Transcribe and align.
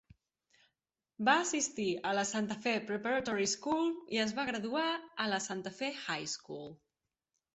Va 1.27 1.33
assistir 1.41 1.85
a 2.11 2.13
la 2.19 2.23
Santa 2.29 2.57
Fe 2.63 2.71
Preparatory 2.87 3.45
School 3.53 3.93
i 4.17 4.21
es 4.23 4.33
va 4.39 4.45
graduar 4.49 4.87
a 5.27 5.27
la 5.35 5.41
Santa 5.49 5.75
Fe 5.81 5.91
High 6.07 6.27
School. 6.33 6.67